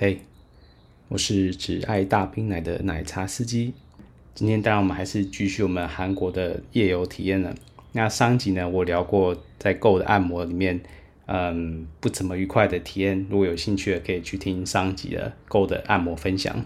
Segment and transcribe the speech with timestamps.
[0.00, 0.20] 嘿
[1.08, 3.74] 我是只爱大冰奶的奶茶司机。
[4.32, 7.52] 今天当然我们还是继续我们韩国的夜游体验了。
[7.90, 10.80] 那上集呢，我聊过在 GO 的按摩里面，
[11.26, 13.26] 嗯，不怎么愉快的体验。
[13.28, 16.64] 如果有兴趣的，可以去听上集的 GO 的按摩分享。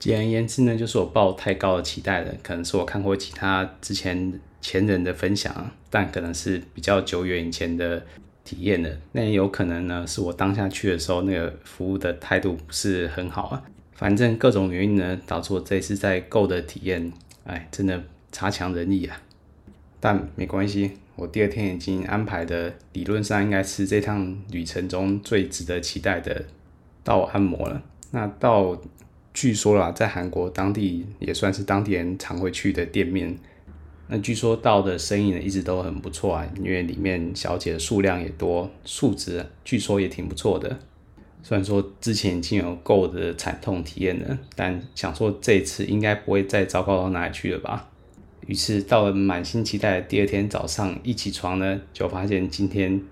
[0.00, 8.04] 简而言之呢，就是我抱太高的期待了，可能是我看过其他之前前人的分享，但可能是比较久远以前的。
[8.46, 13.62] 体验的，那也有可能呢，是我当下去的时候，那个服务的态度不是很好啊。
[13.92, 17.12] 反正各种原因呢，导致我这次在 GO 的体验，
[17.44, 19.20] 哎，真的差强人意啊。
[19.98, 26.44] 但没关系，我第二天已经安排的，理论上应该是这趟旅程中最值得期待的
[27.02, 27.82] 到按摩了。
[28.12, 28.80] 那到
[29.34, 33.36] 据说啦，在韩国当地也算是当地人常会去的店面。
[34.08, 40.78] 那据说道的生意呢，一直都很不错啊，因为里面小姐的数量也多，素质据说也挺不错的。
[41.42, 47.88] 虽然说之前已经有够的惨痛体验了，但想说这一次应该不会再糟糕到哪里去了吧。
[48.46, 53.02] 于是到了满心期待的第二天早上一起床呢，就发现今天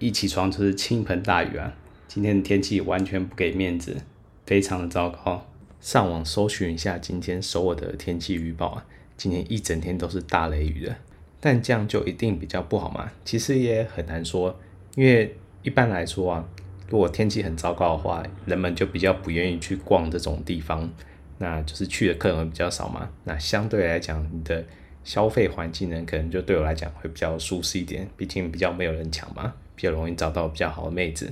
[0.00, 1.72] 一起床就是倾盆大雨啊！
[2.08, 3.98] 今天的天气完全不给面子，
[4.46, 5.46] 非常的糟糕。
[5.80, 8.86] 上网搜寻一下今天首尔的天气预报啊。
[9.20, 10.96] 今天一整天都是大雷雨的，
[11.40, 13.12] 但这样就一定比较不好吗？
[13.22, 14.58] 其实也很难说，
[14.94, 16.48] 因为一般来说啊，
[16.88, 20.90] 如果天气很糟糕的话，人们就比较不愿意去逛这种地方，
[21.36, 23.10] 那就是去的客人会比较少嘛。
[23.24, 24.64] 那相对来讲，你的
[25.04, 31.30] 消费环境呢，可能就对我来讲会比较舒适一点，毕竟比较没有人抢嘛，比较容易找到比较好的妹子。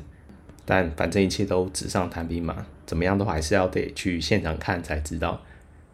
[0.67, 5.41] 但反正一切都纸上谈兵嘛，怎么样都还是要得去现场看才知道。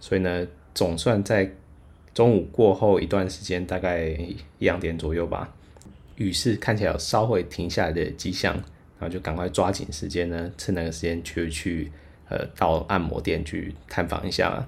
[0.00, 1.52] 所以呢，总算在。
[2.14, 5.52] 中午过后一段时间，大概一两点左右吧，
[6.14, 11.90] 雨势看起来有稍微停下来的迹象，然后就赶快抓紧时间呢，趁那个时间去去
[12.28, 14.64] 呃到按摩店去探访一下。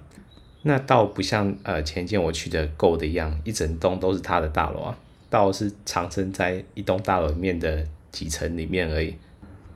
[0.62, 4.98] 那倒不像呃前一间我去的 GO 的一样，一整栋都是他的大楼啊，
[5.30, 9.14] 倒是藏身在一栋大楼里面的几层里面而已。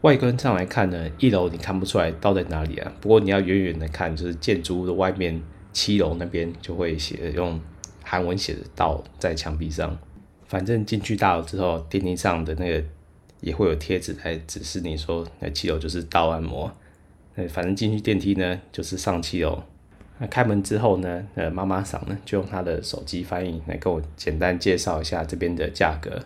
[0.01, 5.41] 外观上来看呢，一楼你看不出来到在哪里啊，不过你要远远的看，就是建筑物的外面。
[5.73, 7.61] 七楼那边就会写用
[8.03, 9.97] 韩文写的“道”在墙壁上。
[10.47, 12.85] 反正进去大楼之后，电梯上的那个
[13.41, 16.73] 也会有贴纸来指示你说，那七楼就是道按摩。
[17.37, 19.63] 那反正进去电梯呢，就是上七楼。
[20.19, 26.21] 那开门之后呢，呃，妈妈桑呢就用她的手机翻译来跟我简单介绍一下这边的价格。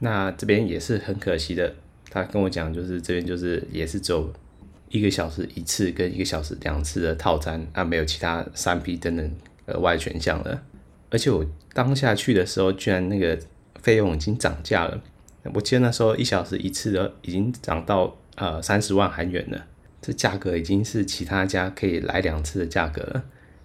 [0.00, 1.74] 那这边也是很可惜的，
[2.10, 4.32] 她跟我讲就是这边就是也是只有。
[4.90, 9.32] 一个小时一次跟一个小时两次的套餐啊，没有其他三 P 等等
[9.66, 10.62] 额外选项了。
[11.10, 13.38] 而且我当下去的时候，居然那个
[13.80, 15.00] 费用已经涨价了。
[15.54, 19.64] 我记得那时候一小时一次的已经涨到呃三十万韩元了，
[20.02, 23.24] 这价格已经是其他家可以来两次的价格了。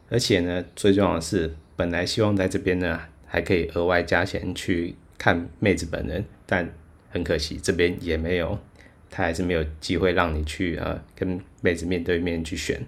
[0.09, 6.71] 而且呢，最重要的是，本来希望在这边呢还可以额外加钱去看妹子本人，但
[7.09, 8.59] 很可惜这边也没有。
[9.15, 12.85] 他还是没有机会让你去呃跟妹子面对面去选。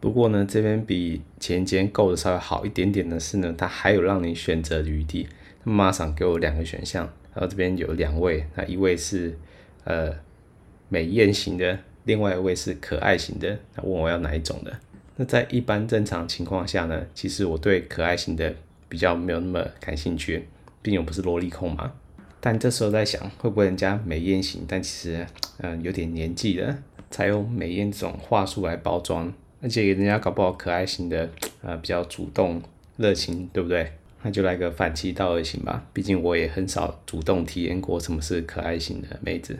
[0.00, 5.28] 不过呢，这边比前间够的稍微好一点点的是呢，他还有让你选择的余地。
[5.64, 9.38] 他马上给我两个选项，然后这边有两位，那一位是
[9.84, 10.12] 呃
[10.88, 13.56] 美艳型的，另外一位是可爱型的。
[13.72, 14.76] 他问我要哪一种的？
[15.14, 18.52] 那在一般正常情况下呢，其实我对可爱型的
[18.88, 20.48] 比较没有那么感兴趣，
[20.82, 21.92] 毕竟我不是萝莉控嘛。
[22.44, 25.24] 但这时候在想，会不会人家美艳型，但其实，
[25.58, 26.76] 嗯，有点年纪了，
[27.08, 29.32] 才用美艳这种话术来包装，
[29.62, 31.30] 而且人家搞不好可爱型的，
[31.62, 32.60] 呃，比较主动、
[32.96, 33.92] 热情，对不对？
[34.24, 35.86] 那就来个反其道而行吧。
[35.92, 39.56] 毕竟我也很少主动体验过什么是可爱型的妹子。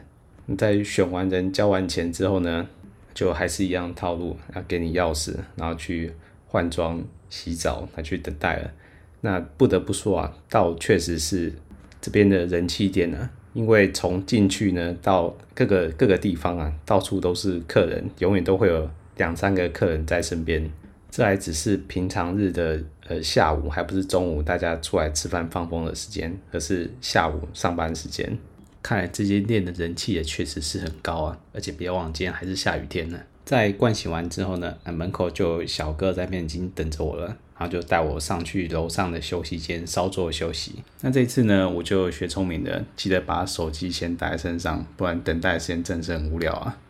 [0.46, 2.68] 你在选完人、交完钱之后呢，
[3.14, 6.12] 就还是一样套路，要给你钥匙，然后去
[6.48, 7.00] 换装、
[7.30, 8.72] 洗澡，来去等待了。
[9.20, 11.52] 那不得不说啊，倒确实是。
[12.02, 20.68] 这边的人气店呢，因为从进去呢到各个各个地方啊，到处都是客人，永远都会有两三个客人在身边。
[21.10, 28.36] 这还只是平常日的呃下午，还不是中午大家出来吃饭放风的时间，而是下午上班时间。
[28.82, 33.20] 看来这间店的人气也确实是很高啊，而且别忘了今天还是下雨天呢。
[33.44, 37.36] 在盥洗完之后呢，门口就有小哥在那边已经等着我了。
[37.58, 40.82] 然后就带我上去楼上的休息间稍作休息。
[41.02, 46.80] 那这次呢，我就学聪明的，记得把手机先带在身上，不然等待时间真是很无聊啊。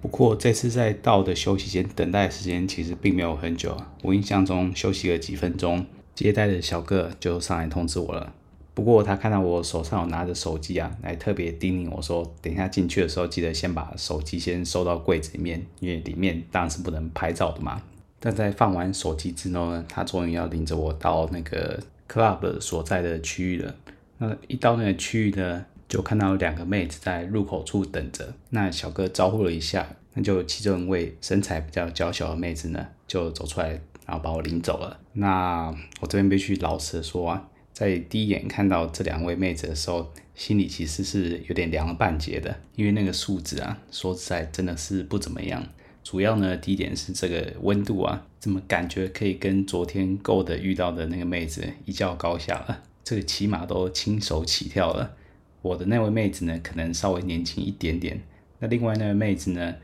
[0.00, 5.84] 不过这次在到的休息间等待时间其实并没有很久，我印象中休息了几分钟，
[6.14, 8.32] 接待的小哥就上来通知我了。
[8.72, 17.82] 不过他看到我手上有拿着手机啊，来特别叮咛我说，等一下进去的时候记得先把手机先收到柜子里面，因为里面当然是不能拍照的嘛。
[18.18, 23.74] 但在放完手机之后呢，他终于要领着我到那个 club 所在的区域了。
[24.18, 28.34] 那一到那个区域呢，就看到两个妹子在入口处等着。
[28.50, 33.68] 那小哥招呼了一下，那就其中一位身材比较娇小的妹子呢，就走出来，
[34.06, 35.00] 然后把我领走了。
[35.14, 37.48] 那我这边必须老实的说啊，
[37.80, 45.66] 在第一眼看到这两位妹子的时候，心里其实是有点凉了半截的，因为那个素质啊，说实在真的是不怎么样。
[46.04, 52.82] 主要呢，第一点是这个温度啊，怎么感觉可以跟昨天够的遇到的那个妹子一较高下了？
[53.02, 55.16] 这个起码都轻手起跳了。
[55.62, 58.20] 我的那位妹子呢，可能稍微年轻一点点。
[58.58, 59.76] 那另外那位妹子呢，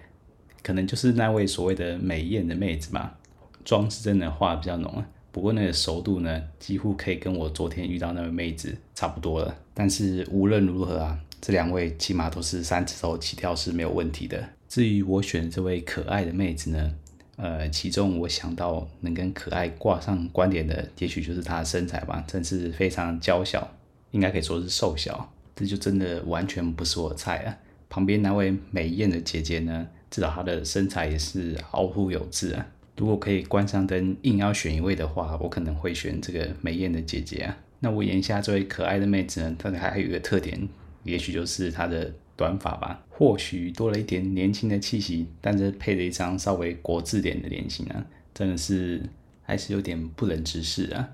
[0.62, 3.12] 可能就是那位所谓的美艳的妹子嘛，
[3.64, 5.08] 妆是真的化比较浓啊。
[5.36, 9.54] 不过那个熟度呢，几乎可以跟我昨天遇到那位妹子差不多了。
[9.74, 14.42] 但是无论如何啊，这两位起码都是三指头起跳是没有问题的。
[14.66, 16.94] 至于我选这位可爱的妹子呢，
[17.36, 23.70] 呃，其中我想到能跟可爱挂上关联的，也许就是她的身材吧，真是非常娇小，
[24.12, 27.54] 应该可以说是瘦小，这就真的完全不是我菜啊。
[27.90, 32.66] 旁边那位美艳的姐姐呢，至少她的身材也是凹凸有致啊。
[32.96, 37.56] 如果可以关上灯，硬要选一位的话，我可能会选这个美艳的姐姐啊。
[37.80, 40.68] 那我眼下这位可爱的妹子呢，她还有一个特点，
[41.04, 42.12] 也许就是她的。
[42.38, 48.04] 短发吧，或许多了一点年轻的气息，但是配了一张稍微国字脸的脸型啊，
[48.34, 49.00] 真的是
[49.42, 51.08] 还是有点不忍直视啊。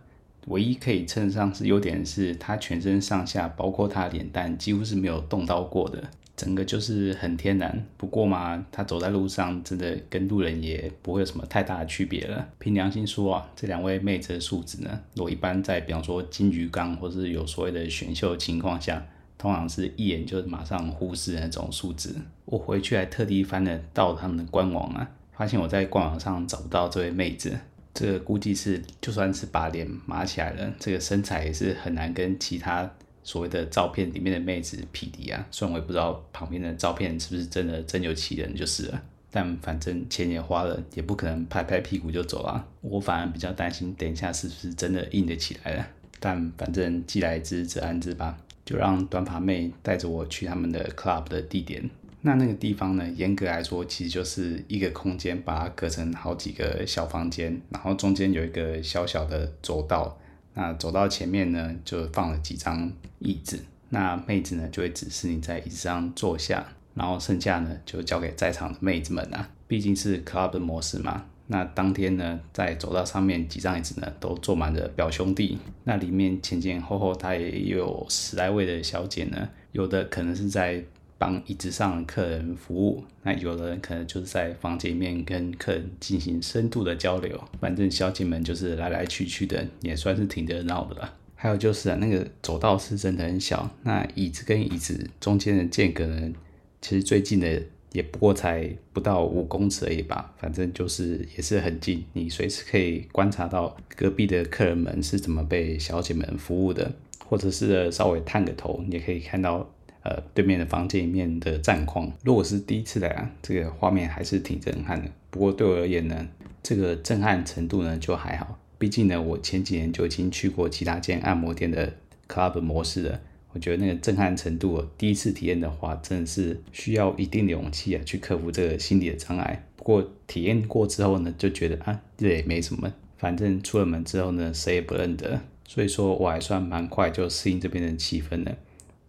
[0.49, 7.87] 唯一可以称得上是优点的是，她全身上下，包括她脸蛋，几乎是没有动刀过的，整个就是很天然。
[7.97, 12.49] 不过嘛，他走在路上，真的跟路人也不会有什么太大的区别了。
[12.59, 19.07] 凭良心说啊，这两位妹子的素质呢，我一般在比方说金鱼缸或是有所谓的选秀情况下。
[19.39, 22.11] 通常是一眼就马上忽视那种素质。
[22.45, 27.59] 我回去还特地翻了到他们的官网啊，发现我在官网上找不到这位妹子。
[27.93, 32.89] 这个估计是就算是把脸码起来了，这个身材也是很难跟其他
[33.23, 35.47] 所谓的照片里面的妹子匹敌啊。
[35.51, 42.67] 虽然我也不知道旁边的照片是不是真的真有其人就是了，但反正钱也花了，也不可能拍拍屁股就走了。
[42.81, 45.87] 我反而比较担心，等一下是不是真的硬得起来了。
[46.21, 48.39] 但反正既来之则安之吧。
[48.65, 51.91] 就让短发妹带着我去他们的 club 的地点。
[52.21, 60.17] 那那个地方呢，严格来说，其实就是一个空间，把它隔成好几个小房间，然后中间有一个小小的走道。
[60.55, 63.59] 那走到前面呢，就放了几张椅子。
[63.91, 69.49] 那妹子呢，就会指示你在椅子上坐下，然后剩下呢，就交给在场的妹子们啊。
[69.67, 71.25] 毕竟是 club 的模式嘛。
[71.49, 75.59] 那当天呢，在走道上面几张椅子呢，都坐满了表兄弟。
[75.85, 79.49] 那里面前前后后，他也有十来位的小姐呢。
[79.73, 80.83] 有的可能是在
[81.23, 87.41] 帮椅子上的客人服务，那有的人可能就是在房间里面跟客人进行深度的交流。
[87.61, 91.15] 反正小姐们就是来来去去的，也算是挺热闹的了。
[91.37, 96.33] 还有就是啊，那个走道是真的很小，那椅子跟椅子中间的间隔呢，
[96.81, 97.63] 其实最近的。
[97.93, 106.91] 也不过才不到五公尺而已吧，反正就是也是很近，你随时可以观察到隔壁的客人们是怎么被小姐们服务的，
[107.29, 109.71] 或者是稍微探个头，你也可以看到
[110.03, 112.13] 呃对面的房间里面的战况。
[112.25, 115.11] 如果是第一次来啊，这个画面还是挺震撼的。
[115.31, 116.29] 不过对我而言呢，
[116.63, 121.93] 这个震撼程度呢就还好，毕竟呢我前几年就已经去过其他间按摩店的
[122.29, 123.21] club 模式了。
[123.55, 129.67] 我觉得那个震撼程度，第一次体验的话，真的是需要一定的勇气啊，去克服这个心理的障碍。
[129.77, 135.39] 不过体验过之后呢，就觉得啊，这也没什么，反正出了门之后呢，谁也不认得。
[135.67, 138.57] 所以说我还算蛮快就适应这边的气氛了。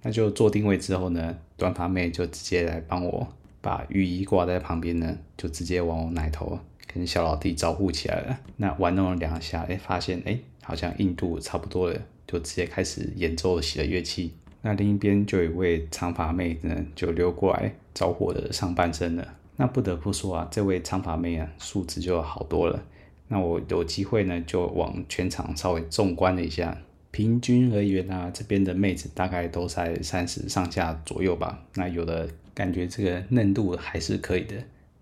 [0.03, 3.27] 那就做定位之后呢，短发妹就直接来帮我
[3.61, 6.59] 把浴衣挂在旁边呢，就直接往我奶头
[6.93, 8.39] 跟小老弟招呼起来了。
[8.57, 11.99] 那玩弄了两下，哎，发现哎，好像硬度差不多了。
[12.25, 19.35] 就直接开始演奏起了乐器，那另一边就有一位长发妹呢，就溜过来招呼我的上半身了。
[19.57, 22.83] 那不得不说啊，这位长发妹啊，素质就好多了。
[23.27, 26.75] 那我有机会呢，就往全场稍微纵观了一下，
[27.13, 31.63] 平均而言啊，这边的妹子大概都在三十上下左右吧。
[31.75, 34.55] 那有的感觉这个嫩度还是可以的，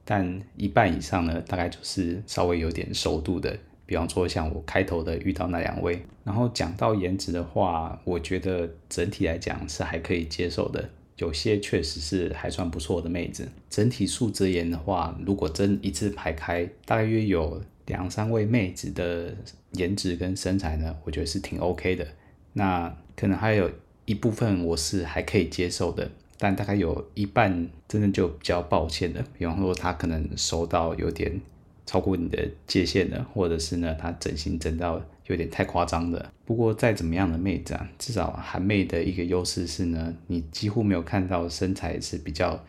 [0.03, 3.57] 但一半以上呢，大概就是稍微有点熟度的。
[3.85, 13.47] 比方说，像我开头的遇到那两位，然后讲到颜值的话，我觉得整体来讲是还可以接受的，有些确实是还算不错的妹子。
[13.69, 19.35] 整体素质言的话，如果真一字排开，大约有两三位妹子的
[19.73, 22.05] 颜值跟身材呢，我觉得是挺 OK 的。
[22.53, 23.69] 那可能还有
[24.05, 29.23] 一部分我是还可以接受的，但大概有一半真的就比较抱歉的。
[29.37, 31.39] 比方说，他可能收到有点
[31.85, 36.31] 超过你的界限了，或者是呢，他整形整到有点太夸张了。
[36.45, 42.61] 不过再怎么样的妹子啊，至少韩妹的一个优势是呢，你几乎没有看到身材是比较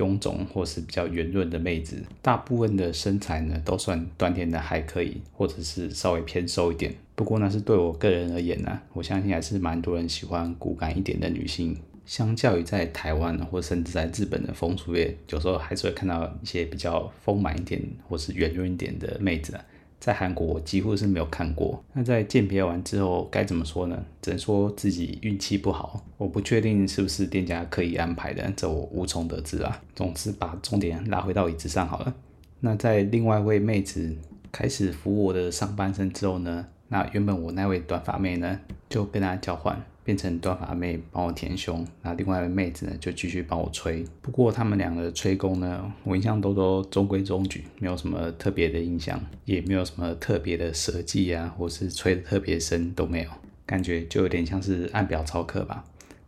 [0.00, 6.94] 臃肿或是比较圆润的妹子，大部分的身材呢都算锻炼的还可以，或者是稍微偏瘦一点。
[7.14, 11.76] 不过呢，是对我个人而言呢、我相信还是蛮多人喜欢骨感一点的女性。
[12.06, 19.56] 相较于在台湾或甚至在日本的风俗业，有时候还是会看到一些比较丰满一点或是圆润一点的妹子。
[20.00, 21.84] 在韩国我几乎是没有看过。
[21.92, 24.02] 那在鉴别完之后该怎么说呢？
[24.22, 26.02] 只能说自己运气不好。
[26.16, 29.82] 我不确定是不是店家刻意安排的，这我无从得知啊。
[29.94, 32.14] 总之把重点拉回到椅子上好了。
[32.60, 34.16] 那在另外位妹子
[34.50, 39.78] 开始扶我的上半身之后呢，那原本我那位短发妹呢就跟她交换。
[40.10, 44.04] 变成短发妹帮我填胸，那另外一位妹子呢就继续帮我吹。
[44.20, 53.30] 不过他们两个吹功呢，我印象都都中规中矩，没有什么特别的印象，也没有什么特别的设计啊，或是吹得特别深都没有，
[53.64, 55.84] 感觉就有点像是按表操课吧。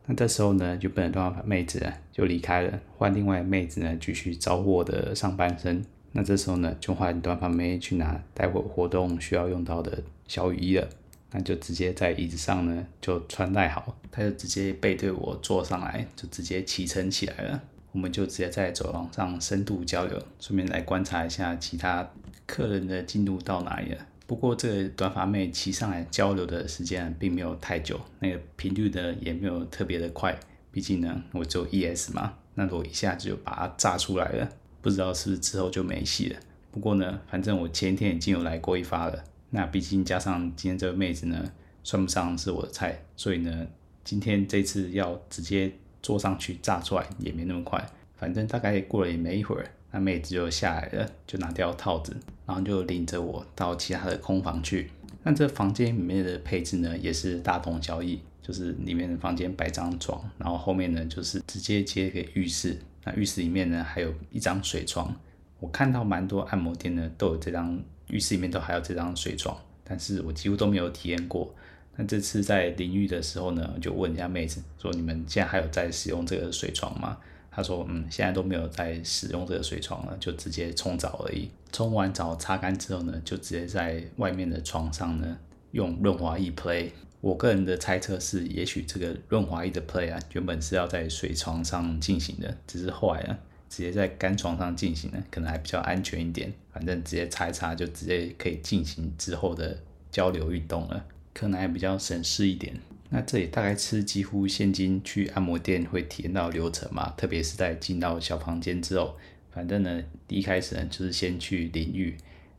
[0.07, 5.85] 那这时候呢，就本来短发妹子就离开了，换另外一位妹子呢继续招呼我的上半身。
[6.13, 10.89] 那这时候呢，就换短发妹去拿待会活动需要用到的小雨衣了。
[11.33, 17.63] 那就直接在椅子上呢，就穿戴好，他就直接背对我坐上来，就直接骑乘起来了。
[17.93, 22.11] 我们就直接在走廊上深度交流，顺便来观察一下其他
[22.47, 24.07] 客人的进度到哪里了。
[24.27, 30.35] 不过这个短发妹骑上来交流的时间并没有太久，那个频率呢也没有特别的快，
[30.71, 34.49] 毕竟呢我只有 ES 嘛，那我一下子就把它炸出来了，
[34.81, 36.41] 不知道是不是之后就没戏了。
[36.71, 39.23] 不过呢，反正我前一天已经有来过一发了。
[39.55, 41.53] 那毕竟加上今天这个妹子呢，
[41.85, 43.67] 算不上是我的菜，所以呢，
[44.03, 45.71] 今天这次要直接
[46.03, 47.87] 坐上去炸出来也没那么快。
[48.17, 52.17] 反正大概过了也没一会儿，那妹子就下来了，就拿掉套子，
[52.47, 54.91] 然后就领着我到其他的空房去。
[55.23, 62.79] 那这房间里面的配置呢，也是大同小异，就是里面的房间摆张床，然后后面呢就是直接接给浴室。
[63.05, 65.15] 那浴室里面呢还有一张水床，
[65.61, 67.79] 我看到蛮多按摩店呢都有这张。
[68.09, 71.55] 浴室里面都还有这张水床，但是我几乎都没有体验过。
[71.97, 77.19] 那这次在淋浴的时候呢，就问一下妹子说：“你们现在还有在使用这个水床吗？”
[77.51, 81.51] 她说：“嗯，现在都没有在使用这个水床了，就直接冲澡而已。
[81.71, 85.37] 冲完澡擦干之后呢，就直接在外面的床上呢
[85.73, 86.89] 用润滑液 play。
[87.21, 93.39] 我个人的猜测是，也许这个润滑液的 play 啊，原本是要在水床上进行的，只是后来呢。”
[93.73, 96.53] 直接在干床上进行呢，可能还比较安全一点。
[96.71, 99.79] 反正直接擦一擦，就直接可以进行之后的
[100.11, 102.79] 交流运动了，可能还比较省事一点。
[103.09, 109.17] 那这里大概是几乎现今去按摩店会体验到流程嘛，特别是在进到小房间之后，
[109.51, 112.15] 反正呢，第一开始呢就是先去淋浴，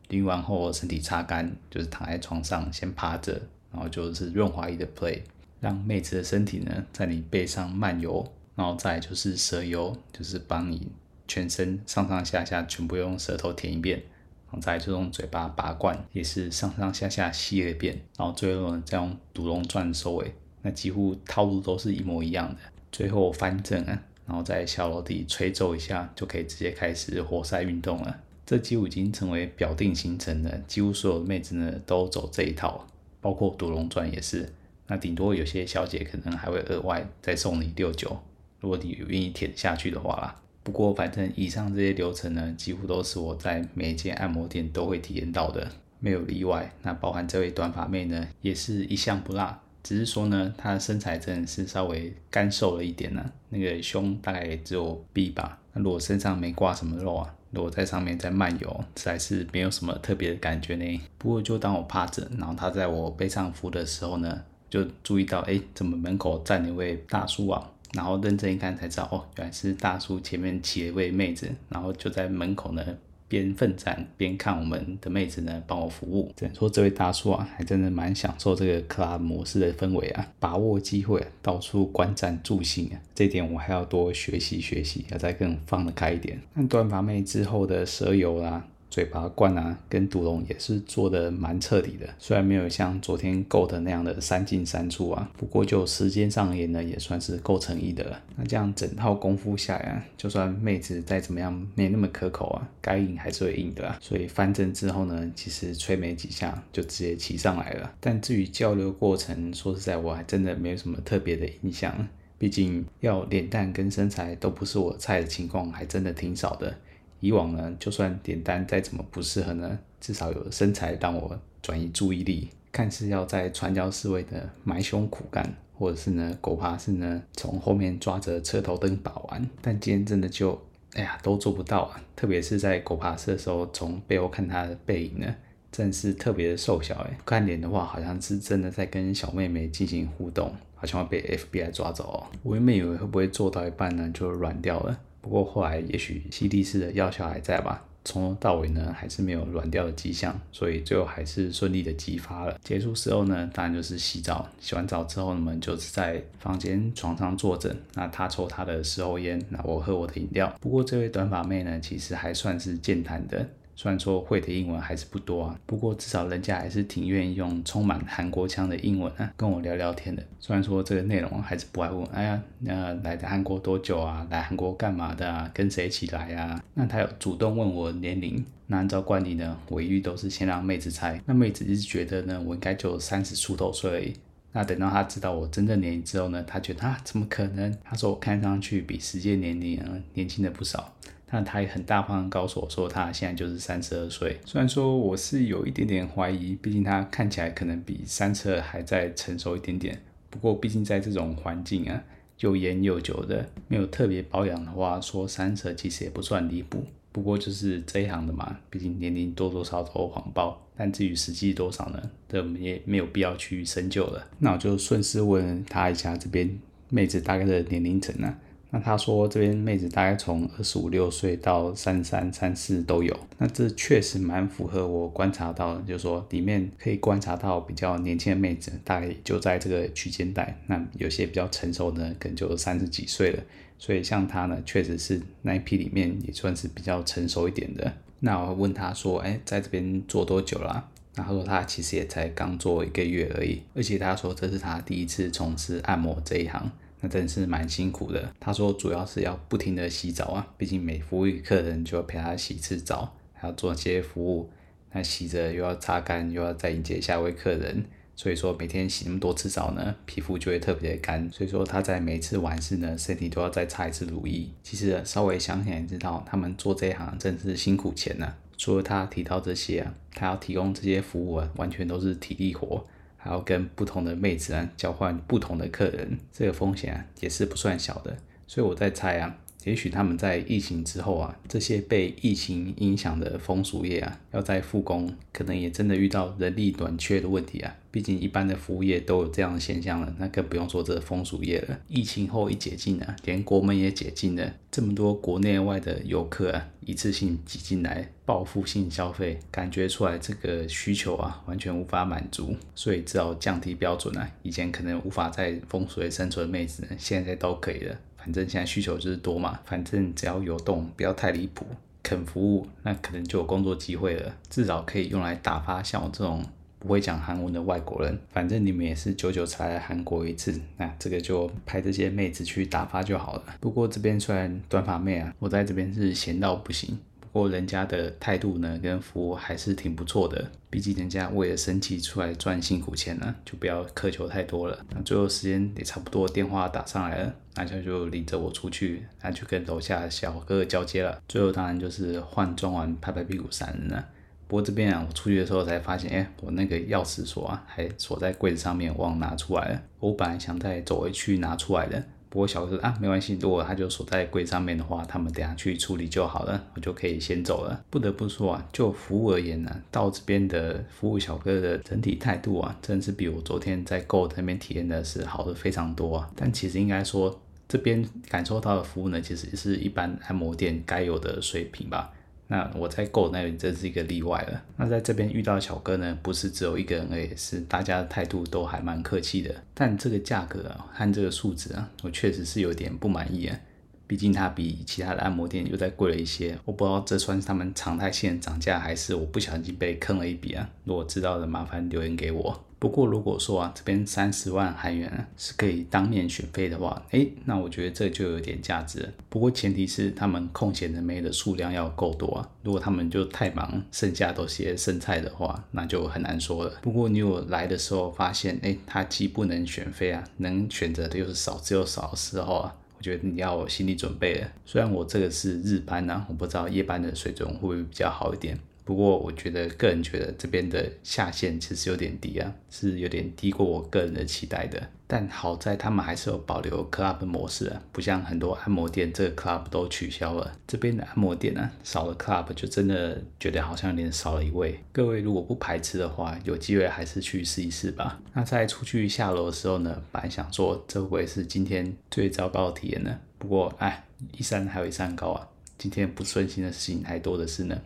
[0.09, 3.39] 淋完后身体擦干，就是躺在床上先趴着，
[3.71, 5.21] 然后就是润滑液的 play，
[5.59, 10.91] 让妹子的身体呢在你背上漫游，然后再就是蛇游，就是帮你。
[11.33, 13.97] 全身上上下下全部用舌头舔一遍，
[14.45, 22.61] 然后再就用嘴巴拔罐，也是上上下下吸了一遍，然后最后呢再用独龙钻收尾，那几乎套路都是一模一样的。
[22.91, 28.19] 最后翻正啊，然后在小楼底吹奏一下，就可以直接开始活塞运动了。
[28.45, 32.85] 这几乎已经成为表定行程了，几乎所有的妹子呢都走这一套，
[33.19, 34.53] 包括独龙钻也是。
[34.85, 38.21] 那顶多有些小姐可能还会额外再送你六九，
[38.59, 40.39] 如果你愿意舔下去的话啦。
[40.63, 46.73] 不过，反正以上这些流程呢，几乎都是我在每一间按摩店都会体验到的，没有例外。
[46.81, 49.59] 那包含这位短发妹呢，也是一向不辣。
[49.83, 55.59] 只是说呢，她的身材真的是稍微干瘦了一点呢、那个胸大概也只有 B 吧。
[55.73, 61.01] 那如果身上没挂什么肉啊，如果在上面在漫游，实在是没有什么特别的感觉呢。
[61.17, 67.69] 不过就当我趴着，然后她在我背上扶的时候呢，就注意到，哎，怎么门口站了一位大叔啊？
[67.93, 72.83] 然后认真一看才知道，哦，原来是大叔前面骑了一位妹子，然后就在门口呢
[73.27, 76.31] 边奋战边看我们的妹子呢帮我服务。
[76.35, 86.39] 只能说这位大叔啊，还真的蛮享受这个 club 模式的氛围啊，把握机会到处观战助兴啊，这点我还要多学习学习，要再更放得开一点。
[86.53, 92.07] 那短发妹之后的蛇油啦、嘴巴冠啊，跟毒龙也是做的蛮彻底的。
[92.19, 98.21] 虽然没有像昨天 Gold 那样的三进三出啊，不过就时间上而言呢，也算是够诚意的了。
[98.35, 103.97] 那这样整套功夫下来啊，就算妹子再怎么样没那么可口啊，该硬还是会硬的啊。
[103.99, 107.91] 所以翻正之后呢，其实吹没几下就直接骑上来了。
[107.99, 112.07] 但至于交流过程，说实在我还真的没有什么特别的印象。
[112.37, 116.75] 毕竟要脸蛋跟身材都不是我菜的情况，还真的挺少的。
[117.23, 122.49] 以往呢，就算点单再怎么不适合呢，至少有身材让我转移注意力。
[122.69, 130.61] 看似要在传教士位的埋胸苦干，或者是呢狗爬式呢从后面抓着车头灯把玩，但今天真的就
[130.95, 132.01] 哎呀都做不到啊！
[132.13, 135.35] 特别是在狗爬式的时候，从背后看他的背影呢，
[135.71, 137.17] 真是特别的瘦小哎。
[137.23, 140.53] 看脸的话，好像是真的在跟小妹妹进行互动。
[140.75, 152.59] 好像要被 FBI 抓走哦，我原本以为会不会做到一半呢就软掉了，不过后来也许西地式的药效还在吧，从头到尾呢还是没有软掉的迹象，所以最后还是顺利的激发了。
[152.61, 160.53] 结束时候呢，当然就是洗澡，洗完澡之后呢，我们就是在房间床上坐着，那他抽他的事后烟，那我喝我的饮料。
[160.59, 163.47] 不过这位短发妹呢，其实还算是健谈的。
[163.75, 170.23] 虽然说会的英文还是不多啊，不过至少人家还是挺愿意用充满韩国腔的英文啊跟我聊聊天的。
[170.39, 174.27] 虽然说这个内容还是不爱问，哎呀，那来的韩国多久啊？
[174.29, 175.49] 来韩国干嘛的啊？
[175.53, 176.63] 跟谁一起来啊？
[176.75, 181.19] 那他有主动问我年龄，那按照惯例呢，我一律都是先让妹子猜。
[181.25, 184.13] 那妹子一直觉得呢，我应该就三十出头岁而已。
[184.51, 187.75] 那等到他知道我真正年龄之后呢，他觉得啊，怎么可能？
[187.83, 190.93] 他说我看上去比实际年龄啊年轻了不少。
[191.35, 194.39] 那他也很大方告诉我说，他现在就是三十二岁。
[194.45, 199.99] 虽然说我是有一点点怀疑，毕竟他看起来可能比三十二还再成熟一点点。
[200.29, 202.03] 不过毕竟在这种环境啊，
[202.41, 206.85] 又烟又酒的，没有特别保养的话，说三十二其实也不算离谱。
[207.11, 210.63] 不过就是这一行的嘛，毕竟年龄多多少少都谎报。
[210.77, 211.99] 但至于实际多少呢？
[212.29, 214.23] 这我们也没有必要去深究了。
[214.37, 216.47] 那我就顺势问他一下，这边
[216.89, 218.35] 妹子大概的年龄层呢？
[218.75, 230.59] 那他说这边妹子大概从二十五六岁到三三三四都有，那这确实蛮符合我观察到的，就是说里面可以观察到比较年轻的妹子，大概就在这个区间带。
[230.65, 233.43] 那有些比较成熟的，可能就三十几岁了。
[233.77, 237.93] 所以像他呢，确实是那一批里面也算是比较成熟一点的。
[238.21, 240.89] 那我问他说，哎，在这边做多久了啊？
[241.13, 246.71] 那他说他其实也才刚做一个月而已，而且他说这是他第一次从事按摩这一行。
[247.03, 248.33] 那真是蛮辛苦的。
[248.39, 254.49] 他说主要是要不停的洗澡啊，毕竟每服务一个客人就要陪他洗一次澡，还要做些服务。
[254.93, 257.83] 那洗着又要擦干，又要再迎接下一位客人，
[258.15, 261.29] 所以说每天洗那么多次澡呢，皮肤就会特别的干。
[261.29, 264.47] 所以说他在每次完事呢，身体都要再擦一次乳液。
[264.63, 268.37] 其实稍微想想也知道，他们做这一行真是辛苦钱呢、啊。
[268.55, 272.85] 除了他提到这些啊，他要提供这些服务啊，完全都是体力活。
[273.23, 278.17] 还要跟不同的妹子啊交换不同的客人，这个风险啊也是不算小的。
[278.45, 287.75] 所以我在猜啊，也许他们在疫情之后啊，这些被疫情影响的风俗业啊，要再复工，可能也真的遇到人力短缺的问题啊。
[287.91, 291.79] 毕竟一般的服务业都有这样的现象了，那更不用说这风俗业了。
[291.87, 304.27] 疫情后一解禁啊，连国门也解禁了，这么多国内外的游客啊，一次性挤进来，报复性消费，感觉出来这个需求啊，完全无法满足，所以只好降低标准啊。
[304.41, 307.95] 以前可能无法在风俗业生存的妹子，现在都可以了。
[308.23, 311.65] 反正现在需求就是多嘛，反正只要有动，不要太离谱，
[312.01, 316.43] 肯服务，那可能就有工作机会了，至少可以用来打发像我这种。
[316.79, 323.43] 不会讲韩文的外国人，反正你们也是久久才来韩国一次，那这个就派这些妹子去打发就好了。
[323.61, 326.99] 不过这边虽然短发妹啊，我在这边是闲到不行，
[327.33, 330.51] 不过人家的态度呢跟服务还是挺不错的。
[330.69, 334.79] 毕竟人家为了生计出来赚辛苦钱呢，就不要苛求太多了。
[334.91, 341.19] 那最后时间也差不多，电话打上来了，那就就领着我出去，那就跟楼下小哥哥交接了。
[341.27, 344.07] 最后当然就是换装完拍拍屁股闪人了。
[344.47, 349.81] 不过这边啊，我出去的时候才发现，哎，我那个钥匙锁啊，还锁在柜子上面，忘拿出来了。
[349.99, 357.79] 我本来想再走回去拿出来的，不过小哥说啊，没关系，如果他就锁在柜上面的话，他们等下去处理就好了，我就可以先走了。
[357.91, 366.31] 不得不说啊，就服务而言呢，到这边的服务小哥的整体态度啊，真是比我昨天在 Go 那边体验的是好的非常多啊。
[366.35, 372.11] 但其实应该说，这边感受到的服务呢，其实是一般按摩店该有的水平吧。
[372.47, 374.61] 那我在 Go 那边真是一个例外了。
[374.77, 379.53] 那在这边遇到小哥呢，不是只有一个人而已，是大家的态度都还蛮客气的。
[379.73, 383.59] 但这个价格啊，和这个数值啊，我确实是有点不满意啊。
[384.05, 386.55] 毕竟它比其他的按摩店又再贵了一些。
[386.65, 390.69] 我不知道这算是他们常态性的涨价，还是我不小心被坑了一笔啊？
[390.83, 392.63] 如果知道的，麻烦留言给我。
[392.83, 399.09] 不过如果说啊，这边三十万韩元是可以当面选妃的话，诶，那我觉得这就有点价值了。
[399.29, 402.49] 不过前提是他们空闲的妹的数量要够多啊。
[402.61, 406.73] 如果他们就太忙，剩下都是些剩菜的话，那就很难说了。
[406.81, 414.47] 不过你有来的时候发现，诶，他既不能选妃啊，能选择的又是少之又少的时候啊，我觉得你要有心理准备了。
[414.65, 418.59] 虽然我这个是日班啊，我不知道夜班的水准会不会比较好一点。
[418.85, 424.89] 不过，我觉得个人觉得这边的下限其实有点低啊，是有点低过我个人的期待的。
[425.07, 430.57] 但好在他们还是有保留 club 模式啊，不像很多按摩店这个 club 都取消了。
[430.67, 434.77] 这边的按摩店呢、啊，少了 club 就真的觉得好像有点少了一位。
[434.91, 438.19] 各位如果不排斥的话，有机会还是去试一试吧。
[438.33, 443.17] 那在出去下楼的时候呢，本来想说这会是今天最糟糕的体验呢？
[443.37, 444.05] 不过哎，
[444.37, 447.79] 一山还有一山高啊，今天不顺心的事情太多的是呢。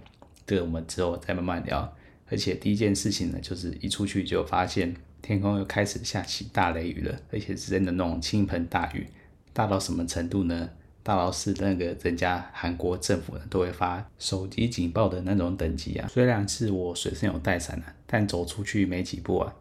[0.47, 1.95] 这我们之后再慢慢聊。
[2.29, 9.07] 而且第一件事情呢，就是一出去就发现天空又开始下起大雷雨了，而且是真的那种倾盆大雨，
[9.53, 10.69] 大到什么程度呢？
[11.03, 16.09] 大到是那个人家韩国政府都会发手机警报的那种等级啊。
[16.09, 19.55] 虽然是我随身有带伞啊，但走出去没几步啊。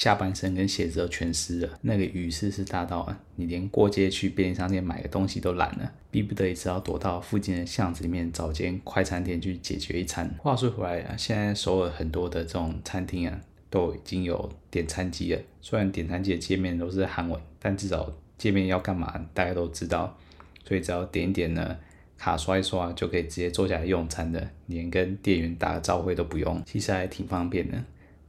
[0.00, 10.34] 下半身跟鞋子都全湿了，那个雨势是大到啊，你连过街去便利商店买个东西都懒了，逼不得已只好躲到附近的巷子里面找间快餐店去解决一餐。
[10.38, 15.40] 话说回来啊，现在首尔很多的这种餐厅啊，都已经有点餐机了。
[15.60, 20.16] 虽然点餐机的界面都是韩文，但至少界面要干嘛大家都知道，
[20.64, 21.76] 所以只要点一点呢，
[22.16, 27.76] 卡刷一刷就可以直接坐下来用餐的，连跟店员打个招呼都不用，其实还挺方便的。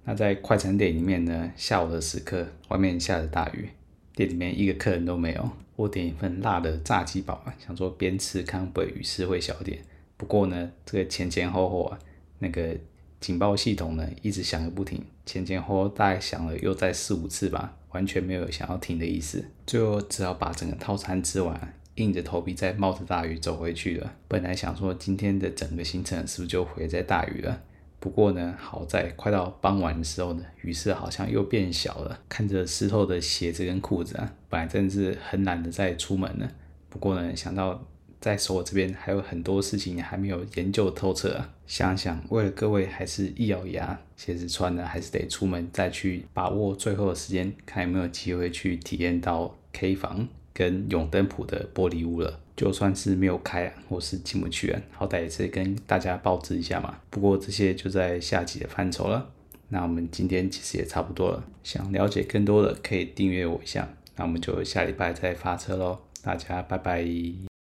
[0.03, 3.69] 那在快餐店里面呢，下午的时刻，外面下着大雨，
[4.15, 5.49] 店里面一个客人都没有。
[5.75, 9.79] 我点一份辣的炸鸡堡啊，想说边吃看会不会雨势会小点。
[10.17, 11.99] 不过呢，这个前前后后啊，
[12.39, 12.75] 那个
[13.19, 19.45] 警报系统呢一直响个不停，前前后后大概响了又在四五次吧，完全没有想要停的意思。
[19.65, 24.13] 最后只好把整个套餐吃完，硬着头皮再冒着大雨走回去了。
[24.27, 27.61] 本来想说今天的整个行程是不是就毁在大雨了？
[28.01, 32.19] 不过呢，好在快到傍晚的时候呢，雨势好像又变小了。
[32.27, 36.51] 看着湿透的鞋子跟裤子啊，本来真是很懒得再出门了。
[36.89, 37.85] 不过呢，想到
[38.19, 52.39] 在首尔这边还有很多事情还没有研究透彻啊，想想为了各位还是一咬牙，鞋子穿了还是得出门再去把握最后的时间，看有没有机会去体验到 K 房跟永登浦的玻璃屋了。
[52.61, 56.95] 就算是没有开啊，或是进不去啊，好歹也是跟大家报知一下嘛。
[57.09, 59.31] 不过这些就在下集的范畴了。
[59.69, 63.89] 那我们今天其实也差不多了，想了解更多的可以订阅我一下。
[64.15, 67.50] 那我们就下礼拜再发车喽，大家拜拜。